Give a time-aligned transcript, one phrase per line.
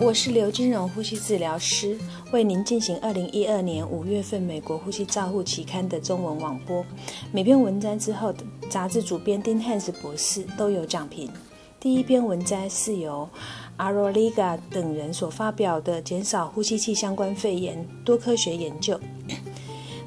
[0.00, 1.98] 我是刘金荣呼吸治疗师，
[2.32, 6.84] 为您进行二零一二年五月份美国呼吸照护期刊的中文网播。
[7.32, 8.34] 每篇文章之后
[8.68, 11.30] 杂志主编丁汉斯博士都有讲评。
[11.78, 13.28] 第一篇文章是由
[13.76, 18.98] 阿罗利嘎等人所发表的减少呼吸器相关肺炎多科学研究。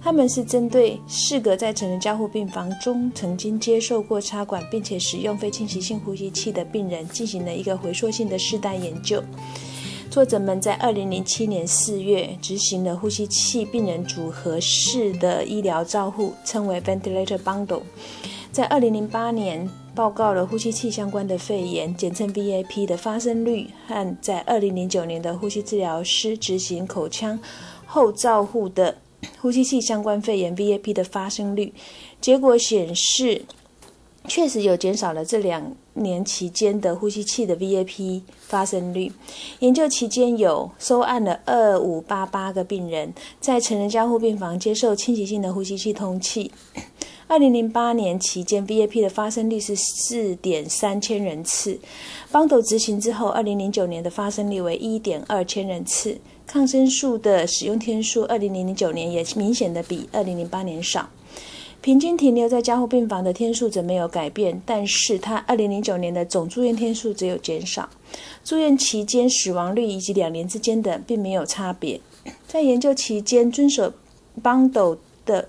[0.01, 9.21] 他们是针对四个在成人加护病房中曾经接受过插管并且使用非侵袭性呼吸器的病人进行了一个回溯性的试代研究。
[10.17, 17.83] 作者们在2007年4月执行了呼吸器病人组合式的医疗照护，称为 ventilator bundle。
[18.51, 27.39] 在2008年报告了呼吸器相关的肺炎，简称 VAP 的发生率和在2009年的呼吸治疗师执行口腔
[27.85, 28.97] 后照护的。
[29.39, 31.71] 呼吸器相关肺炎 VAP 的发生率，
[32.19, 33.45] 结果显示，
[34.27, 39.11] 确实有减少了这两年期间的呼吸器的 VAP 发生率。
[39.59, 46.51] 研究期间有收案了二五八八个病人，在成人加护病房接受侵袭性的呼吸器通气。
[47.29, 51.77] 二零零八年期间，VAP 的发生率是四点三千人次。
[52.31, 56.17] 邦斗执行之后，二零零九年的发生率为一点二千人次。
[56.45, 61.09] 抗生素的使用天数，二零零九年也明显的比二零零八年少。
[61.87, 67.87] 平均停留在加护病房的天数则没有改变，但是他二零零九年的总住院天数只有减少。
[68.43, 71.97] 住院期间死亡率以及两年之间的并没有差别。
[72.45, 73.93] 在研究期间，遵守
[74.43, 75.47] 邦斗的。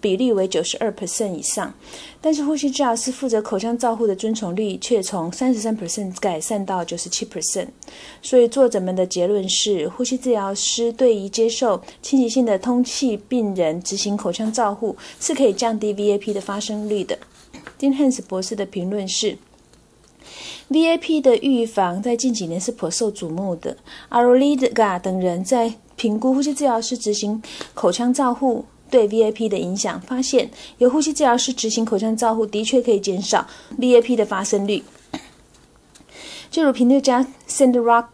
[0.00, 1.72] 比例为九十二 percent 以上，
[2.20, 7.68] 但是呼吸治疗师负责口腔照护的遵从率却从三十三 percent 改善到九十七 percent。
[8.22, 17.18] 所以作者们的结论是，呼吸治疗师对于接受侵袭性的通气病人执行口腔照护是可以降低 VAP 的发生率的。
[17.76, 19.36] 丁汉斯博士的评论是
[20.70, 23.76] ：VAP 的预防在近几年是颇受瞩目的。
[24.08, 27.42] 阿罗利嘎等人在评估呼吸治疗师执行
[27.74, 28.64] 口腔照护。
[28.90, 33.46] 对 VAP 的影响，发现由呼吸治疗师执行口腔照护的确可以减少
[33.78, 34.82] VAP 的发生率。
[36.50, 38.06] 就如评论家 Sandrock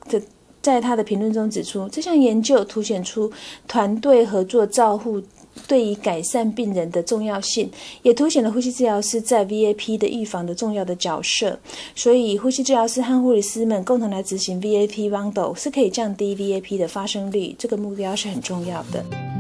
[0.61, 3.33] 在他的评论中指出，这项研究凸显出
[3.67, 5.23] 团队合作照护
[5.69, 7.71] 对于改善病人的重要性，
[8.03, 11.59] 也凸显了呼吸治疗师在 VAP 的预防的重要的角色。
[11.95, 19.36] 所以，呼吸治疗师和护理师们共同来执行 VAP bundle 是可以降低 VAP 的发生率，这个目标是很重要的。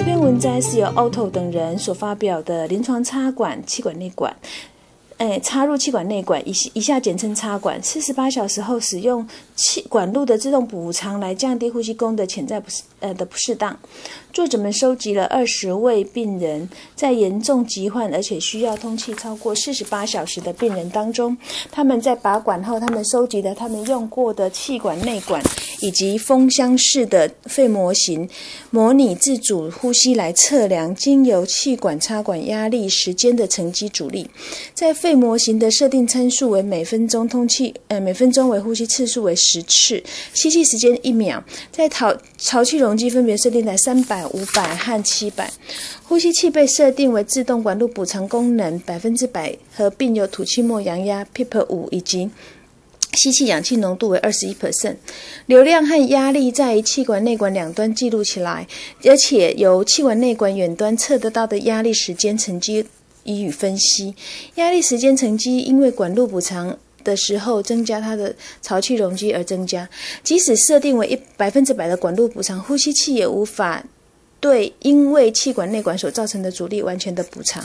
[0.00, 4.34] 这篇文章是由 Otto 等人所发表的临床插管气管内管。
[5.18, 7.78] 哎，插入气管内管，以以下简称插管。
[7.82, 9.28] 四十八小时后使用
[9.60, 13.78] 气管路的自动补偿来降低呼吸功的潜在不适呃的不适当。
[14.32, 16.66] 作者们收集了二十位病人，
[16.96, 21.36] 在严重疾患而且需要通气超过四十八小时的病人当中，
[21.70, 25.42] 他们在拔管后，他们收集了他们用过的气管内管
[25.82, 28.26] 以及封箱式的肺模型，
[28.70, 34.26] 模拟自主呼吸来测量经由气管插管压力时间的乘积阻力，
[34.72, 35.10] 在肺。
[35.10, 40.02] 肺模型的设定参数为每分钟通气，呃，每分钟为呼吸次数为十次，
[40.32, 41.42] 吸气时间一秒。
[41.72, 45.50] 在槽槽气容积分别设定在三百、五百和七百。
[46.04, 52.30] 呼吸器被设定为自动管路补偿功能百分之百，合并有吐气末阳压 PEEP 五以及
[53.14, 54.96] 吸气氧气浓度为二十一 percent。
[55.46, 58.68] 流量和压力在气管内管两端记录起来，
[59.04, 62.86] 而且由气管内管远端测得到的压力时间乘积。
[63.24, 64.14] 予以分析，
[64.54, 69.88] 压力时间乘积因为管路补偿的时候增加它的潮气容积而增加。
[70.22, 73.84] 即使设定为一百分之百的管路补偿，呼吸器也无法
[74.38, 77.64] 对因为气管内管所造成的阻力完全的补偿。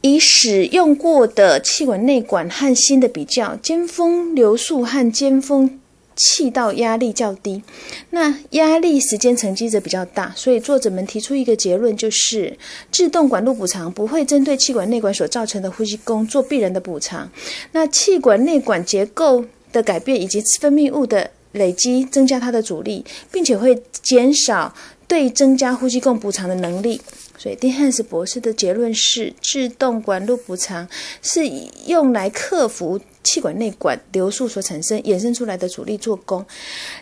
[0.00, 5.80] 以使用过的气管内管和新的比较，尖峰流速和尖峰。
[6.16, 7.62] 气道压力较低，
[8.10, 12.56] 那压力时间沉积则比较大，所以作者们提出一个结论，就是
[12.92, 17.30] 自动管路补偿不会针对气管内管所造成的呼吸功做必然的补偿。
[17.72, 24.74] 那气管内管结构的改变以及分泌物的累积，增加它的阻力，并且会减少
[25.06, 27.00] 对增加呼吸功补偿的能力。
[27.36, 30.88] 所以，d h a n s 博士的结论是，自动管路补偿
[31.20, 31.42] 是
[31.86, 36.44] 用来克服气管内管流速所产生衍生出来的阻力做功。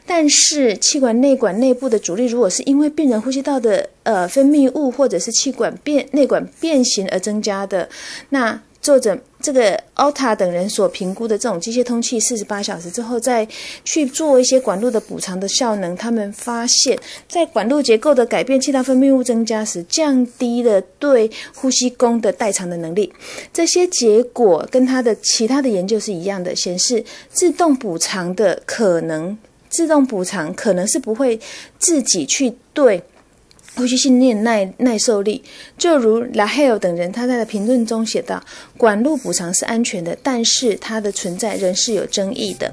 [0.07, 7.89] 但是，气管内管内部的阻力如果是因为病人呼吸道的呃分泌物或者是气管变内管变形而增加的，
[8.31, 13.47] 那作者这个 Alta 等人所评估的这种机械通气四十八小时之后，再
[13.85, 16.97] 去做一些管路的补偿的效能，他们发现，
[17.29, 23.13] 在管路结构的改变、气道分泌物增加时，降低了对呼吸功的代偿的能力。
[23.53, 29.37] 这些结果跟他的其他的研究是一样的，显示自动补偿的可能，
[29.69, 31.39] 自动补偿可能是不会
[31.79, 33.03] 自己去对。
[33.75, 35.43] 呼吸训练耐耐受力，
[35.79, 38.43] 就如拉黑尔等人他在的评论中写道：
[38.77, 42.73] 管路补偿是安全的，但是它的存在仍是有争议的。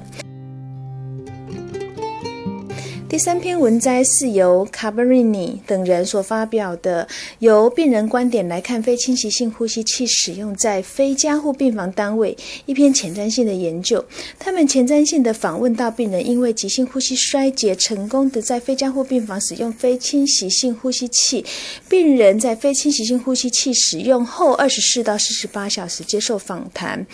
[3.10, 7.08] 第三篇文摘是由卡巴瑞尼等人所发表的，
[7.40, 12.36] 由病人观点来看非侵袭性呼吸器使用在非加护病房单位
[12.66, 14.02] 一篇前瞻性的研究。
[14.38, 21.44] 他们前瞻性的访问到病人因为急性呼吸衰竭成功的在非加护病房使用非侵袭性呼吸器，
[21.88, 27.04] 病人在非侵袭性呼吸器使用后二十四到四十八小时接受访谈。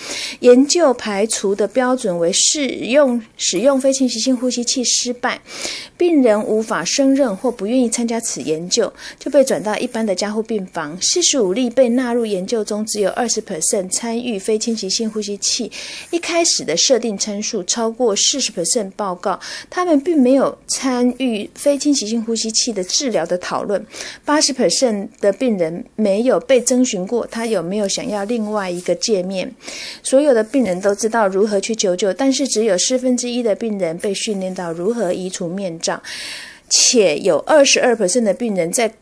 [0.41, 5.41] 研究排除的标准为使用使用非侵袭性呼吸器失败。
[5.97, 10.97] 病人无法胜任或不愿意参加此研究，就被转到一般的加护病房。
[11.01, 15.71] 四十五例被纳入研究中，只有二十 percent 参与非侵袭性呼吸器。
[16.11, 19.39] 一开始的设定参数超过四十 percent，报告
[19.71, 23.85] 他们并没有参与非侵袭性呼吸器的治疗的讨论。
[24.25, 29.51] 八十 percent 的病人没有被征询过，他有没有想要另外一个界面。
[30.03, 35.76] 所有的病人都知道如何去求救，但是只有四分之一的病人被训练到如何移除面。
[35.81, 36.03] 障
[36.69, 37.95] 且有二十二
[38.25, 38.93] 的病人在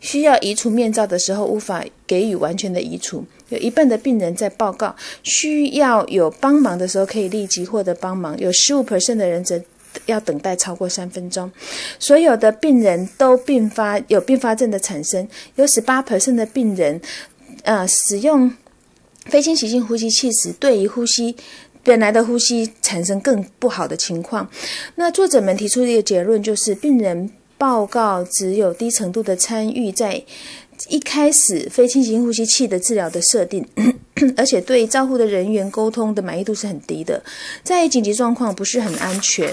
[0.00, 8.82] 需要移除面罩的时候无法给予完全的移除，有一半的病人在报告需要有帮忙的时候可以立即获得帮忙，有十五
[9.16, 9.60] 的人则
[10.04, 11.50] 要等待超过三分钟。
[11.98, 16.02] 所有的病人都并发有并发症的产生，有十八
[16.36, 17.00] 的病人
[17.62, 18.52] 呃使用
[19.24, 21.34] 非侵袭性呼吸器时对于呼吸。
[21.86, 24.50] 本来的呼吸产生更不好的情况，
[24.96, 30.24] 那作者们提出一个结论就是，病人报告只有低程度的参与在。
[30.90, 33.66] 一开始非侵袭呼吸器的治疗的设定，
[34.36, 37.22] 而且对照护的人员沟通的满意度是很低的，
[37.62, 39.52] 在紧急状况不是很安全。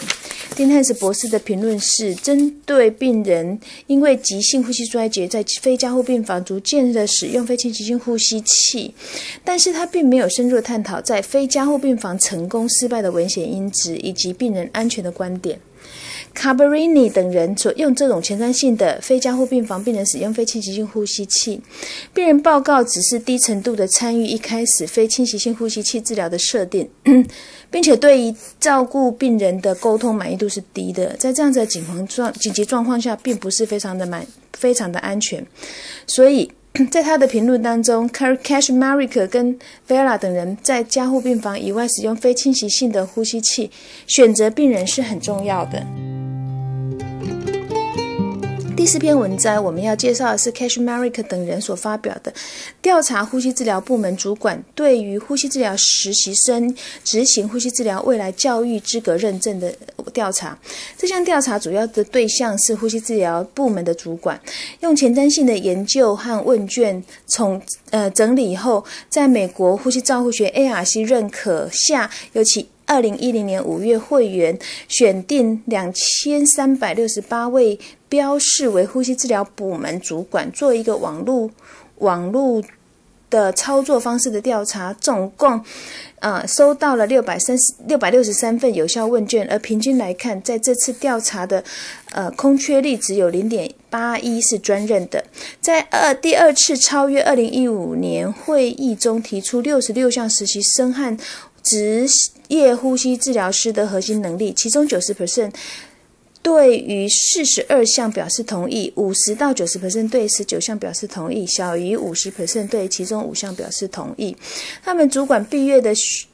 [0.55, 8.93] 丁汉斯博士的评论是：针对病人因为急性呼吸衰竭在非加护病房逐渐的使用非侵袭性呼吸器，
[9.43, 15.59] 但是他并没有深入探讨在非加护病房成功失败的危险因子以及病人安全的观点。
[16.33, 21.61] 卡巴瑞尼等人所用这种前瞻性的非加护病房病人使用非侵袭性呼吸器，
[22.13, 26.89] 病人报告只是低程度的参与一开始非侵袭性呼吸器治疗的设定，
[27.71, 35.45] 并且对于照顾病人的沟通满意度是低的，在这样子的紧急状紧急状况下，并不是非常的满非常的安全，
[36.07, 36.51] 所以
[36.89, 43.69] 在他的评论当中，Caricashmarik 跟 Vera 等人在加护病房以外使用非侵袭性的呼吸器，
[44.07, 45.85] 选择病人是很重要的。
[48.75, 52.33] 第四篇文章我们要介绍的是 Cash Maric 等人所发表的
[52.81, 59.73] 调查呼吸治疗部门主管对于呼吸治疗实习生执行呼吸治疗未来教育资格认证的
[60.11, 60.57] 调查。
[60.97, 64.39] 这项调查主要的对象是呼吸治疗部门的主管，
[64.81, 67.61] 用前瞻性的研究和问卷从
[67.91, 72.67] 呃整理以后，在美国呼吸照护学 ARC 认可下，尤其。
[72.93, 74.55] 二零一零年五月，会员
[74.87, 81.49] 选定两千三百六十八位标示为呼吸治疗部门主管，做一个网络
[81.97, 82.61] 网络
[83.31, 85.59] 的操作方式的调查，总共
[86.19, 91.63] 呃收到了六百三十六百六十三份有效问卷，而平均来看，在这次调查的
[92.11, 95.25] 呃空缺率只有零点八一是专任的，
[95.59, 101.17] 在二第二次超越二零一五年会议中提出六十六项实习生和。
[101.63, 102.05] 职
[102.49, 105.51] 业呼吸治疗师的核心能力，其中九十 percent
[106.41, 114.35] 对于四十二项表示同意，五十到九十 percent 对十九项表示同意，小于五十 percent 对其中五项表示同意。
[114.83, 115.93] 他们主管毕业的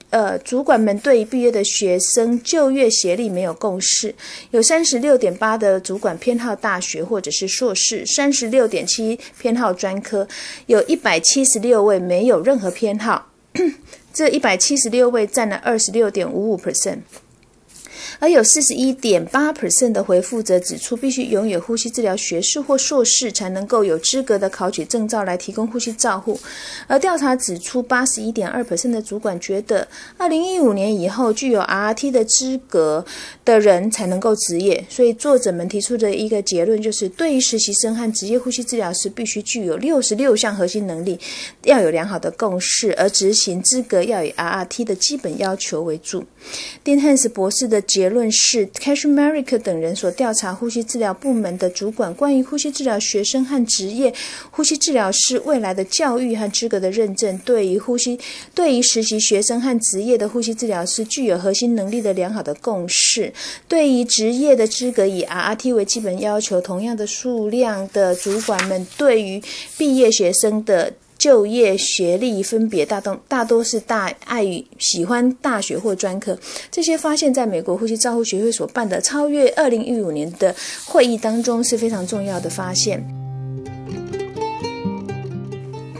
[0.09, 4.15] 呃，主管们对于毕业的学生就业学历没有共识，
[4.49, 10.27] 有三十六点八的主管偏好大学或者是硕士，三十六点七偏好专科，
[10.65, 13.27] 有一百七十六位没有任何偏好。
[14.19, 17.03] 这一百七十六位占了二十六点五五 percent。
[18.17, 26.39] 而有四十一点八 percent 的回复者指出，必须拥有呼吸治疗学士或硕士才能够有资格的考取证照来提供呼吸照护。
[26.87, 29.87] 而调查指出，八十一点二 percent 的主管觉得，
[30.17, 33.05] 二零一五年以后具有 RRT 的资格
[33.43, 34.85] 的人才能够执业。
[34.89, 41.19] 所以作者们提出的一个结论就是，对于实习生和职业呼吸治疗师，必须具有六十六项核心能力，
[41.63, 46.23] 要有良好的共识，而执行资格要以 RRT 的基本要求为主。
[46.83, 54.13] 丁汉斯博士的结结论是，Cash America 等人所调查呼吸治疗部门的主管关于呼吸治疗学生和职业
[54.51, 58.17] 呼吸治疗师未来的教育和资格的认证，对于呼吸
[58.55, 63.33] 对于实习学生和职业的呼吸治疗师具有核心能力的良好的共识，
[63.67, 69.43] 对于职业的资格以 RRT 为基本要求，同样的数量的主管们对于
[69.77, 70.93] 毕业学生的。
[71.19, 76.39] 就业学历分别大多大多是大爱与喜欢大学或专科，
[76.71, 83.05] 这些发现在美国呼吸照护学会所办的超越二零一五年的会议当中是非常重要的发现。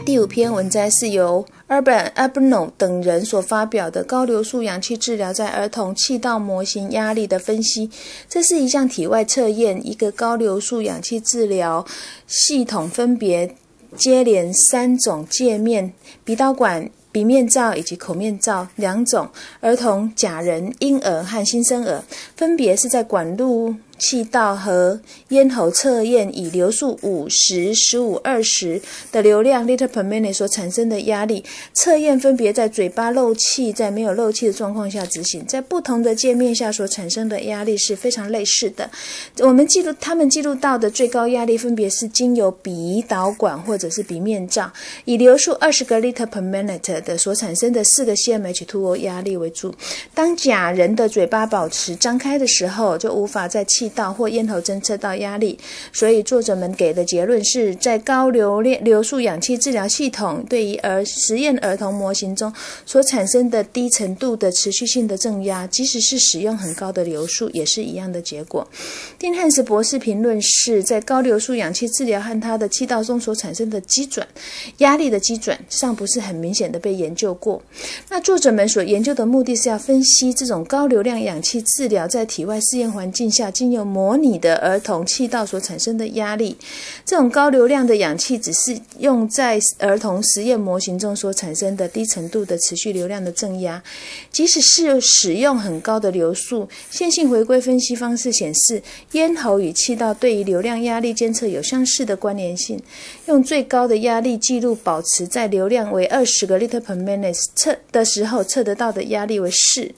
[0.06, 7.88] 第五篇文摘是由 Urban Abno 等人所发表的高流速氧气治疗在儿童气道模型压力的分析。
[8.28, 11.86] 这是一项体外测验，一个高流速氧气治疗
[12.26, 13.54] 系统分别。
[13.96, 15.92] 接连三种界面：
[16.24, 19.28] 鼻导管、鼻面罩以及口面罩两种。
[19.60, 22.02] 儿童、假人、婴儿和新生儿，
[22.36, 23.74] 分别是在管路。
[24.00, 28.80] 气道和咽喉测验以流速五十、十五、二十
[29.12, 38.90] 的流量 liter per minute 所产生的压力测验，分别在嘴巴漏气、在没有漏气的状况下执行，在不同的界面下所产生的压力是非常类似的。
[39.40, 44.72] 我们记录他们记录到的最高压力，分别是经由鼻导管或者是鼻面罩，
[45.04, 49.74] 以流速二十个 liter per minute 的所产生的四个 cmH2O 压力为主。
[50.14, 55.58] 当假人的嘴巴保持张开的时候，就无法在气道或咽喉侦测到压力，
[55.92, 62.52] 所以作者们给的结论是在高流量流速氧气治疗系统对于儿实验儿童模型中
[62.86, 68.66] 所产生的低程度的持续性的正压，即使是使用很高的流速，也是一样的结果。
[69.18, 74.26] 丁汉斯博士评论是在高流速氧气治疗和他的气道中所产生的基转
[74.78, 77.62] 压力的基转尚不是很明显的被研究过。
[78.08, 86.56] 那作者们所研究的目的是要分析这种高流量氧气治疗在体外试验环境下经由模拟的儿童气道所产生的压力，
[87.04, 93.82] 这种高流量的氧气只是用在儿童实验模型中所产生的低程度的持续流量的正压，
[94.30, 98.82] 即使是使用很高的流速，线性回归分析方式显示，
[99.12, 102.80] 咽喉与气道对于流量压力监测有相似的关联性。
[103.26, 109.90] 用最高的压力记录保持在流量为二十个 liter per minute 测的时候，测得到的压力为四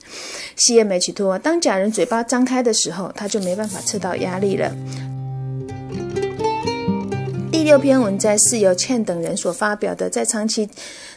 [0.56, 1.38] cmH2。
[1.38, 3.71] 当假人嘴巴张开的时候，他就没办法。
[3.80, 4.70] 测到压力了。
[7.50, 10.68] 第六篇文摘是由茜等人所发表的，在长期。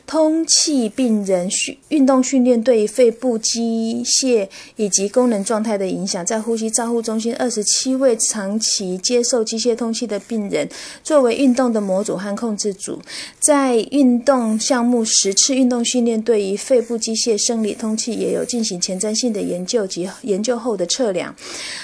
[0.07, 10.69] 通气病人训运动训练对于肺部机械以及功能状态的影响，在呼吸照护中心二十七位长期接受机械通气的病人，
[11.03, 12.99] 作为运动的模组和控制组，
[13.39, 21.35] 在运动项目十次运动训练对于肺部机械生理通气也有进行前瞻性的研究及研究后的测量。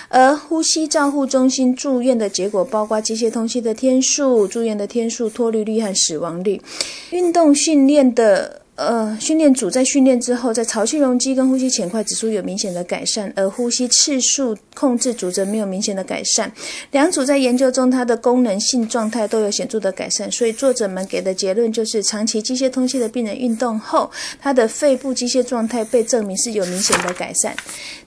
[0.09, 6.61] 而呼吸照护中心住院的结果包括机械通气的天数、住院的天数、脱离率和死亡率。
[7.09, 8.10] 运动训练。
[8.13, 16.51] 的呃，训练组在训练之后，在潮气容积跟呼吸浅快指数有明显的改善，而呼吸次数控制组则没有明显的改善。
[16.89, 20.31] 两组在研究中，它的功能性状态都有显著的改善。
[20.31, 24.09] 所以作者们给的结论就是，长期机械通气的病人运动后，
[24.41, 27.55] 他的肺部机械状态被证明是有明显的改善。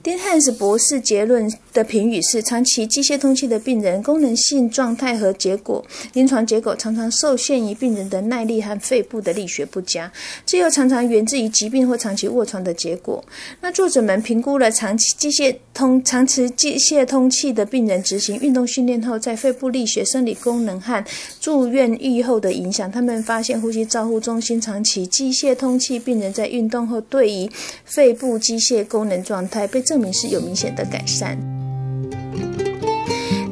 [0.03, 10.11] 丁汉斯博士结论的评语是：长期机械通气的病人功能性状态和结果，临床结果常常受限于病人的耐力和肺部的力学不佳。
[10.45, 13.23] 这又常常源自于疾病或长期卧床的结果。
[13.61, 21.05] 那作者们评估了长期机械通、长期机械通气的病人执行运动训练后，在肺部力学、生理功能和
[21.39, 22.91] 住院愈后的影响。
[22.91, 27.47] 他们发现，呼吸照护中心长期机械通气病人在运动后，对于
[27.85, 31.37] 肺部机械功能状态被证明是有明显的改善。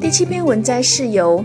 [0.00, 1.44] 第七篇文摘是由。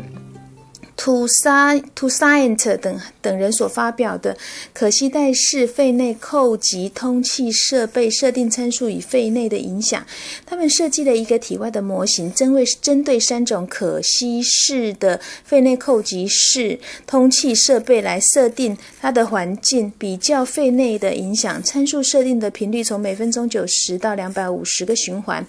[1.02, 4.38] To Science 等等人所发表的
[4.74, 10.06] 可携带式肺内扣集通气设备设定参数与肺内的影响。
[10.46, 16.78] 他们设计了一个体外的模型，针为针对三种可吸式的肺内扣集式
[17.08, 21.64] 通气设备来设定它的环境，比较肺内的影响。
[21.64, 25.48] 参数设定的频率从每分钟九十到两百五十个循环，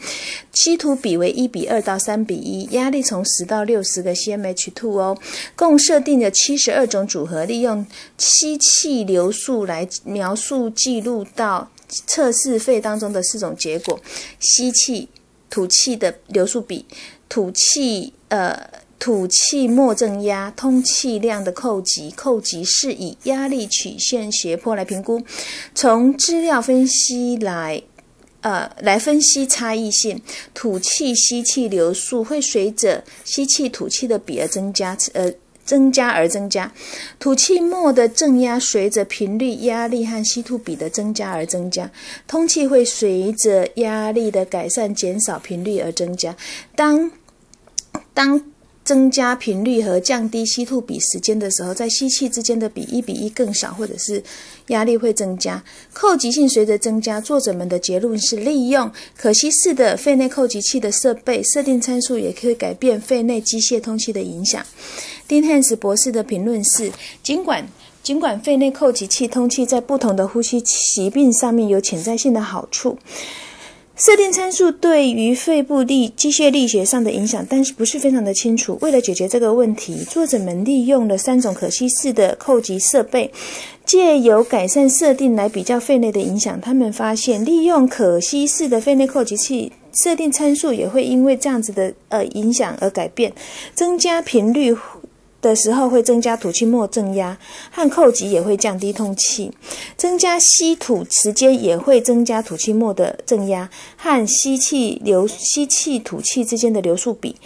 [0.52, 5.18] 稀土比为一比二到三比一，压力从十到六十个 cmH2 哦。
[5.56, 7.86] 共设定了七十二种组合，利用
[8.18, 11.70] 吸气流速来描述记录到
[12.06, 14.00] 测试肺当中的四种结果：
[14.38, 15.08] 吸气、
[15.48, 16.86] 吐气的流速比、
[17.28, 22.10] 吐气呃吐气末正压、通气量的扣集。
[22.16, 25.22] 扣集是以压力曲线斜坡来评估。
[25.74, 27.82] 从资料分析来。
[28.42, 30.20] 呃，来分析差异性，
[30.54, 35.32] 吐气吸气流速会随着吸气吐气的比而增加，呃，
[35.64, 36.72] 增加而增加。
[37.18, 41.90] 吐气末的正压随着频率、压力和吸吐比的增加而增加。
[42.26, 46.34] 通气会随着压力的改善减少频率而增加。
[46.74, 47.10] 当
[48.14, 48.42] 当
[48.90, 54.20] 增加频率和降低吸吐比时间的时候，在吸气之间的比一比一更少，或者是
[54.66, 55.62] 压力会增加。
[55.92, 64.66] 扣击性随着增加，作者们的结论是利用可吸式的肺内扣集器的设备设定参数，也可以改变肺内机械通气的影响。
[65.28, 66.90] 丁汉斯博士的评论是：
[67.22, 67.64] 尽管
[68.02, 72.98] 尽管肺内扣集器通气在不同的呼吸疾病上面有潜在性的好处。
[74.00, 78.78] 设定参数对于肺部力机械力学上的影响，但是不是非常的清楚。
[78.80, 83.30] 为了解决这个问题，作者们利用了三种可吸式的扣集设备，
[83.84, 86.58] 借由改善设定来比较肺内的影响。
[86.62, 93.30] 他们发现，利用可吸式的肺内扣集器设定参数也会因为这样子的呃影响而改变，
[93.74, 94.74] 增加频率。
[95.40, 97.38] 的时候会增加吐气末正压，
[97.70, 99.50] 和扣集也会降低通气；
[99.96, 107.36] 增加吸吐时间也会增加吐气末的正压和吸气流吸气吐气之间的流速比，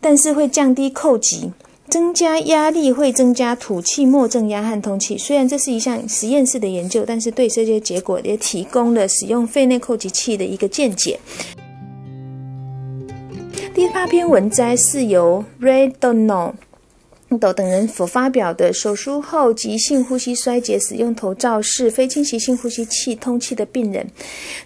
[0.00, 1.52] 但是会降低扣集。
[1.88, 5.18] 增加压力会增加吐气末正压和通气。
[5.18, 11.20] 虽然这是一项实验室的研究，但是对这些结果也提供了使用肺内扣集器的一个见解。
[13.74, 16.54] 第八篇文摘是由 Ray Donald。
[17.38, 24.06] 等等人所发表的手术后急性呼吸衰竭使用头罩式非侵袭性呼吸器通气的病人，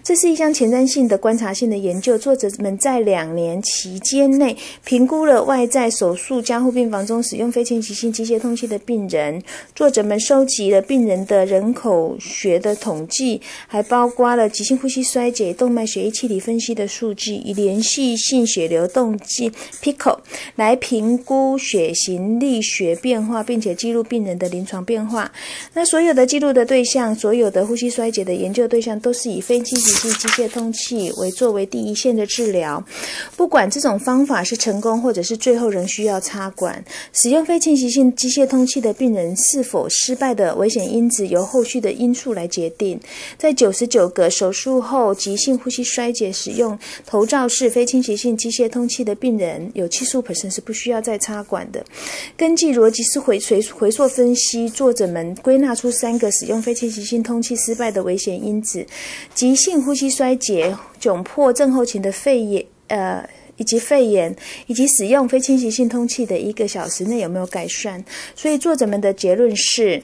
[0.03, 2.17] 这是一项前瞻性的观察性的研究。
[2.17, 9.41] 作者们在两年期间内评估了外在手术加护病房中使用非侵袭性机械通气的病人。
[9.75, 20.17] 作者们收集了病人的人口学的统计，还包括了急性呼吸衰竭动脉血液气体分析的数据，以连续性血流动计 （PICO）
[20.55, 22.67] 来评估血型医。
[22.67, 25.31] 学变化，并且记录病人的临床变化。
[25.73, 32.83] 那所有的记录的对象，所有的呼吸衰竭的研究对象，都是以非侵袭性机械通气为作为第一线的治疗。
[33.37, 42.99] 不管这种方法是成功，或者是最后仍需要插管，使用非侵袭性机械通气的病人是否失败的危险因子，由后续的因素来决定。
[43.37, 51.81] 在九十九个手术后急性呼吸衰竭使用头罩式非侵袭性机械通气的病人，有七十五人是不需要再插管的。
[52.47, 58.85] 根据逻辑式回回回溯分析，作者们归纳出三个使用非侵袭性通气失败的危险因子：
[59.35, 64.33] 急性呼吸衰竭、窘迫症候群的肺炎，呃，以及肺炎，
[64.67, 68.01] 以及使用非侵袭性通气的一个小时内有没有改善。
[68.33, 70.01] 所以，作者们的结论是。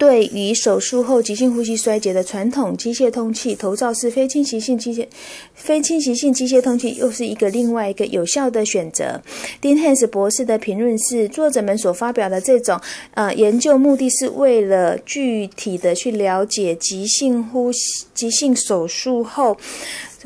[0.00, 5.06] 对于手术后急性呼吸衰竭的传统机械通气头罩式非侵袭性机械
[5.52, 9.20] 非侵袭性机械通气，又是一个另外一个有效的选择。
[9.60, 12.80] 丁汉斯博士的评论是：作者们所发表的这种
[13.12, 19.54] 呃研究，目的是为了具体的去了解急性呼吸急性手术后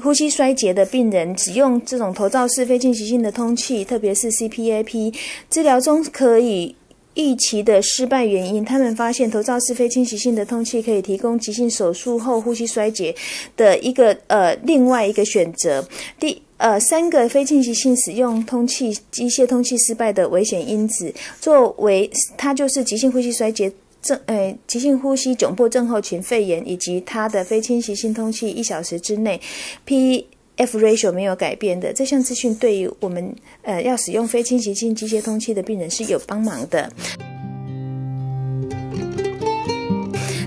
[0.01, 5.13] 呼吸衰竭的病人使用这种头罩式非侵袭性的通气，特别是 CPAP
[5.51, 6.77] 治疗中可以。
[7.15, 13.15] 预期的失败原因，他们发现头罩式非侵袭性的通气可以提供急性手术后呼吸衰竭
[13.57, 15.87] 的一个呃另外一个选择。
[16.19, 23.73] 第呃三个非侵袭性使用通气机械通气失败的危险因子，作为它就是急性呼吸衰竭
[24.03, 29.41] 症，呃急性呼吸窘迫症候群肺炎以及它的非侵袭性通气一小时之内
[29.85, 30.27] P。
[30.57, 36.91] F ratio 没有改变的这项资讯，对于我们呃要使用非侵袭性机械通气的病人是有帮忙的。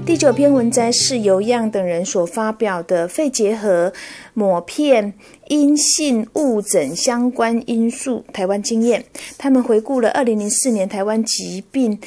[0.06, 3.92] 第九篇文摘是由样等人所发表的肺结核
[4.34, 5.14] 抹片
[5.50, 9.04] 阴性误诊相关因素台湾经验。
[9.38, 12.00] 他们回顾了二零零四年台湾疾病。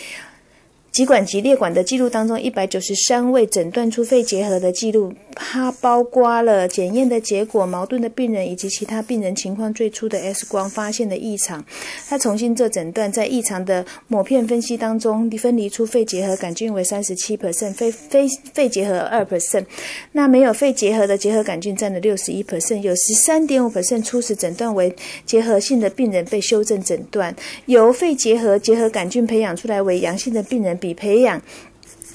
[0.90, 11.64] 疾管及列管的记录当中，一百九十三位诊断出肺结核的记录，它包括了检验的结果、矛盾的病人以及其他病人情况最初的 X 光发现的异常。
[12.08, 19.66] 他重新做诊断，在异常的抹片分析当中，分离出肺结核杆菌为三十七 percent，非非肺结核二 percent，
[20.12, 24.92] 那没有肺结核的结核杆菌占了六十一 percent，有十三点五 percent 初始诊断为
[25.24, 30.70] 结核性的病人被修正诊断，由肺结核结核杆菌培养出来为阳性的病人。
[30.80, 31.42] 比培养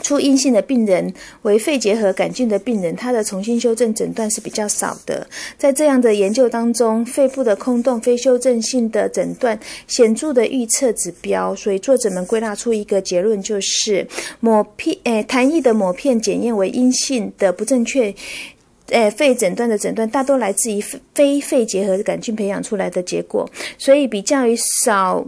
[0.01, 5.27] 出阴性的病人为肺结核杆菌的病人，他的重新修正诊断是比较少的。
[5.57, 14.07] 在这样的研究当中，肺部的空洞非修正性的诊断显著的预测指标，所以作者们归纳出一个结论，就是
[14.39, 18.13] 抹片诶，痰液的抹片检验为阴性的不正确，
[18.87, 20.79] 诶，肺诊断的诊断大多来自于
[21.13, 25.25] 非肺结核杆菌培养出来的结果，所以比较于少。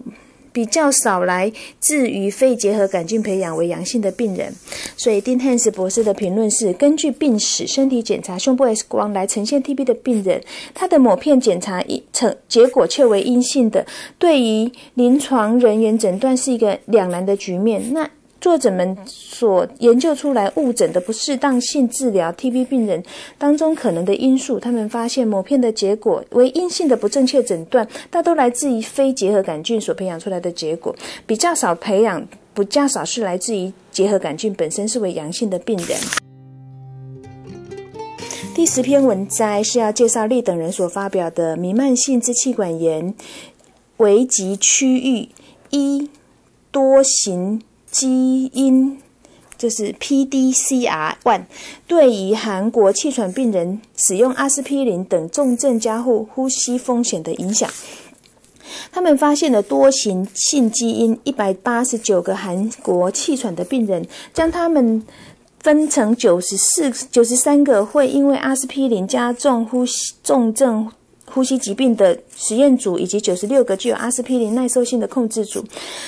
[0.58, 4.52] 比较少来自于肺结核杆菌培养为阳性的病人，
[4.96, 10.42] 所以丁汉斯博士的评论是：根据病史、身体检查、胸部 X 光来呈现 TB 的病人，
[10.74, 13.86] 他的某片检查一成结果却为阴性的，
[14.18, 17.94] 对于临床人员诊断是一个两难的局面。
[17.94, 23.04] 那作者们所研究出来误诊的不适当性治疗 TB 病人
[23.38, 30.96] 当中可能的因素，他们发现某片的结果为阴性的不正确诊断，大都来自于非结核杆菌所培养出来的结果，
[31.26, 35.98] 比较少培养，比较少是来自于结核杆菌本身是为阳性的病人。
[38.54, 43.14] 第十篇文摘是要介绍利等人所发表的弥漫性支气管炎
[43.98, 45.30] 危急区域
[45.70, 46.10] 一
[46.72, 47.62] 多型。
[48.00, 49.00] 基因
[49.58, 51.46] 就是 PDCR one，
[51.88, 57.68] 对于韩国气喘病人使用阿司匹林等重症加护呼吸风险的影响。
[58.92, 65.04] 他们发现了多型性基因一百八十九个韩国气喘的病人，将他们
[65.62, 70.92] 分成九十四、九十三个会因为阿司匹林加重呼吸重症。
[71.32, 75.64] 呼吸疾病的实验组以及九十六个具有阿司匹林耐受性的控制组，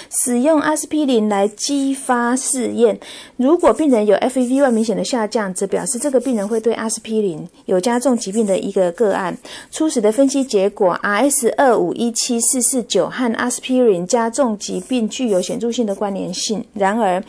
[0.10, 2.97] 使用阿司匹林来激发试验。
[3.38, 9.38] 如果病人有 FEV1 明显的下降，则表示这个病人会对阿司匹林有加重疾病的一个个案。
[9.71, 16.63] 初始的分析结果，RS 二五一七四四九和阿司匹林加重疾病具有显著性的关联性。
[16.73, 17.23] 然而，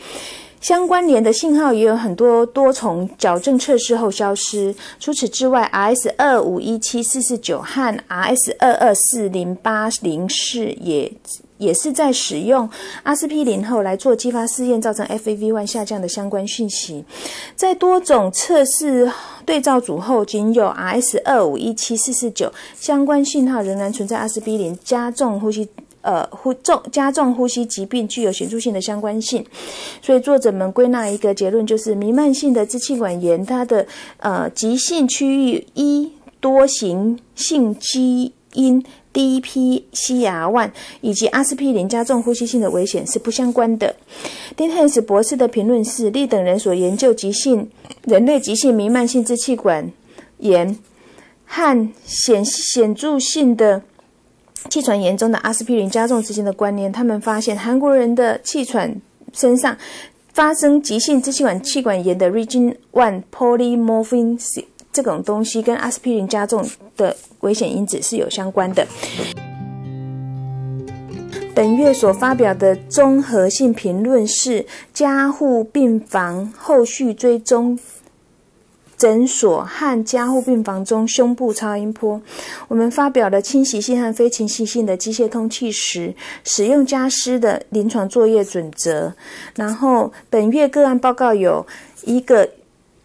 [0.61, 4.73] 相关联的信号也有很多多重矫正测试后消失。
[4.99, 11.11] 除此之外，RS 二五一七四四九和 RS 二二四零八零四也
[11.57, 12.69] 也是在使用
[13.01, 17.03] 阿司匹林后来做激发试验，造成 FEV1 下降的相关讯息。
[17.55, 19.11] 在多种测试
[19.45, 25.67] 对照组后，仅有 RS 二五一七四四九相关信号仍然存在阿司匹林加重呼吸。
[26.01, 29.45] 呃，呼重加重呼吸疾病具有显著性的相关性，
[30.01, 33.85] 所以作者们归纳一个结论，就是弥漫性的支气管炎，它的
[34.17, 38.83] 呃急性区域一多型性基因
[39.13, 43.95] DPCR1 以及阿司匹林加重呼吸性的危险是不相关的。
[44.55, 47.69] 丁汉斯博士的评论是：利等人所研究急性
[48.05, 49.91] 人类急性弥漫性支气管
[50.39, 50.77] 炎
[51.45, 53.83] 和显显著性的。
[54.69, 58.95] 气喘严重的阿司匹林加重之间的关联，他们发现韩国人的气喘
[59.33, 59.77] 身上
[60.33, 64.39] 发生急性支气管气管炎的 Region One Polymorphin
[64.93, 68.87] 这种东西跟阿司匹林加重的危险因子是有相关的。
[71.53, 77.77] 本月所发表的综合性评论是加护病房后续追踪。
[79.01, 82.21] 诊所和加护病房中胸部超音波，
[82.67, 89.11] 我们发表了侵袭性和非侵袭性的机械通气时使用加湿的临床作业准则。
[89.55, 91.65] 然后本月个案报告有
[92.03, 92.47] 一个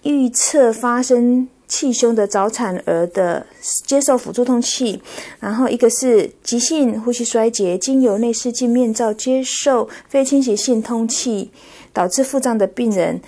[0.02, 3.46] 预测发生气胸的早产儿的
[3.86, 5.00] 接受辅助通气，
[5.40, 11.50] 然后一个是急性呼吸衰竭经由内视镜面罩接受非侵袭性通气
[11.94, 13.18] 导致腹胀的病人。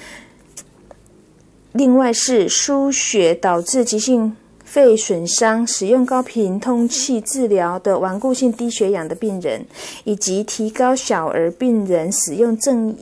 [1.73, 9.65] 另外是输血导致急性肺损伤，使用高频通气治疗的顽固性低血氧的病人，
[10.05, 12.97] 以及提高小儿病人使用正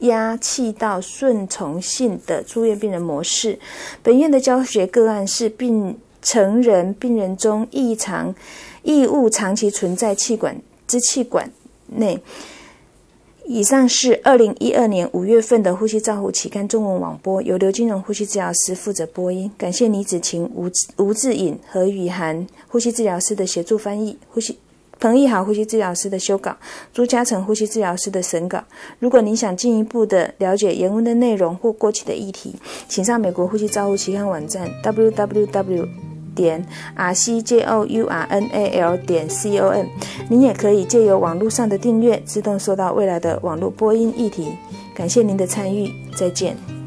[0.00, 3.58] 压气道顺从性的住院病人模式。
[4.02, 8.34] 本院的教学个案是病成人病人中异常
[8.82, 11.50] 异物长期存在气管支气管
[11.86, 12.20] 内。
[13.52, 19.50] 以上是二零一二年五月份的《呼吸照护》期刊中文网播，由刘金荣呼吸治疗师负责播音。
[19.58, 24.56] 感谢李子晴、吴吴志颖和雨涵呼吸治疗师的协助翻译，呼吸
[25.00, 26.56] 彭义豪呼吸治疗师的修稿，
[26.92, 28.62] 朱嘉诚呼吸治疗师的审稿。
[29.00, 32.54] 如果您想进一步的了解原文的内容或过去的议题，
[32.88, 35.88] 请上美国呼吸照护期刊网站 www
[36.34, 36.64] 点
[36.94, 39.86] r c j o u r n a l 点 c o m。
[40.28, 44.52] 您也可以借由网络上的订阅，自动收到未来的网络播音议题。
[44.94, 46.79] 感谢您的参与，再见。